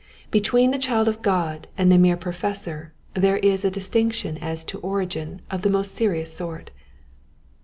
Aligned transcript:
Between 0.31 0.71
the 0.71 0.79
child 0.79 1.07
of 1.07 1.21
God 1.21 1.67
and 1.77 1.91
the 1.91 1.97
mere 1.99 2.17
professor 2.17 2.91
there 3.13 3.37
is 3.37 3.63
a 3.63 3.69
distinction 3.69 4.39
as 4.39 4.63
to 4.63 4.79
origin 4.79 5.41
of 5.51 5.61
the 5.61 5.69
most 5.69 5.91
serious 5.93 6.35
sort. 6.35 6.71